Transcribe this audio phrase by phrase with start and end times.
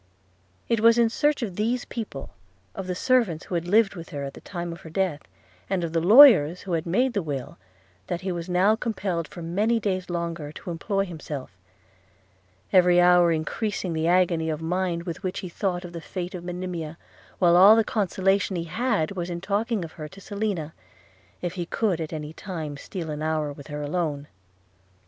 [0.67, 2.31] It was in search of these people,
[2.73, 5.21] of the servants who had lived with her at the time of her death,
[5.69, 7.59] and of the lawyers who had made the will,
[8.07, 11.51] that he was now compelled for many days longer to employ himself;
[12.73, 16.43] every hour increasing the agony of mind with which he thought on the fate of
[16.43, 16.97] Monimia,
[17.37, 20.73] while all the consolation he had was in talking of her to Selina,
[21.43, 24.27] if he could at any time steal an hour with her alone.